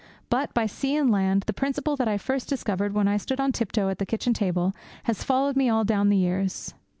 [0.31, 3.51] But, by sea and land, the principle that I first discovered when I stood on
[3.51, 6.73] tiptoe on the kitchen table has followed me all down the years.